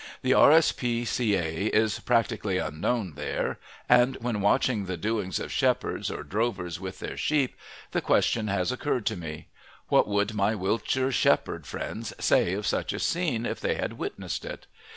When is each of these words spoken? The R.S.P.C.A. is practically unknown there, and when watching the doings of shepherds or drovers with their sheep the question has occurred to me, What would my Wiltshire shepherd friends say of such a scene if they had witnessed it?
The 0.23 0.33
R.S.P.C.A. 0.33 1.67
is 1.75 1.99
practically 1.99 2.57
unknown 2.57 3.13
there, 3.13 3.59
and 3.87 4.15
when 4.15 4.41
watching 4.41 4.85
the 4.85 4.97
doings 4.97 5.39
of 5.39 5.51
shepherds 5.51 6.09
or 6.09 6.23
drovers 6.23 6.79
with 6.79 6.97
their 6.97 7.15
sheep 7.15 7.55
the 7.91 8.01
question 8.01 8.47
has 8.47 8.71
occurred 8.71 9.05
to 9.05 9.15
me, 9.15 9.49
What 9.89 10.07
would 10.07 10.33
my 10.33 10.55
Wiltshire 10.55 11.11
shepherd 11.11 11.67
friends 11.67 12.15
say 12.19 12.53
of 12.53 12.65
such 12.65 12.93
a 12.93 12.99
scene 12.99 13.45
if 13.45 13.59
they 13.59 13.75
had 13.75 13.93
witnessed 13.99 14.43
it? 14.43 14.65